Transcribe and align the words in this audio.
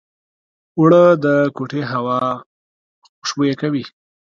اوړه 0.77 1.03
د 1.25 1.27
کوټې 1.55 1.81
هوا 1.91 2.19
خوشبویه 3.17 3.55
کوي 3.61 3.83